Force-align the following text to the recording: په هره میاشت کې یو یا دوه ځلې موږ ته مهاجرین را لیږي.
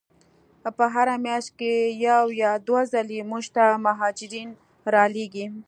په 0.77 0.85
هره 0.93 1.15
میاشت 1.25 1.49
کې 1.59 1.73
یو 2.07 2.23
یا 2.43 2.51
دوه 2.67 2.81
ځلې 2.93 3.19
موږ 3.29 3.45
ته 3.55 3.63
مهاجرین 3.85 4.49
را 4.93 5.03
لیږي. 5.15 5.45